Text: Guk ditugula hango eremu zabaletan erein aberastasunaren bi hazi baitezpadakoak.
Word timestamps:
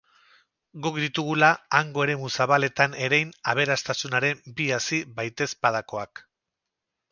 Guk 0.85 0.95
ditugula 1.01 1.49
hango 1.79 2.05
eremu 2.05 2.31
zabaletan 2.39 2.97
erein 3.09 3.35
aberastasunaren 3.53 4.43
bi 4.57 4.69
hazi 4.79 5.03
baitezpadakoak. 5.21 6.27